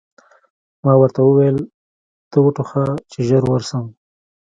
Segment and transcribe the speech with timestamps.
[0.83, 1.57] ما ورته وویل:
[2.31, 3.85] ته و ټوخه، چې ژر ورشم.